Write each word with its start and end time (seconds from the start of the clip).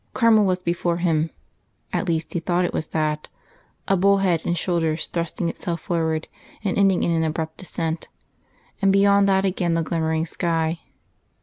Carmel 0.15 0.45
was 0.45 0.63
before 0.63 0.97
him; 0.97 1.29
at 1.93 2.07
least 2.07 2.33
he 2.33 2.39
thought 2.39 2.65
it 2.65 2.73
was 2.73 2.87
that 2.87 3.27
a 3.87 3.95
bull 3.95 4.17
head 4.17 4.43
and 4.43 4.57
shoulders 4.57 5.05
thrusting 5.05 5.47
itself 5.47 5.79
forward 5.79 6.27
and 6.63 6.75
ending 6.75 7.03
in 7.03 7.11
an 7.11 7.23
abrupt 7.23 7.57
descent, 7.57 8.07
and 8.81 8.91
beyond 8.91 9.29
that 9.29 9.45
again 9.45 9.75
the 9.75 9.83
glimmering 9.83 10.25
sky. 10.25 10.79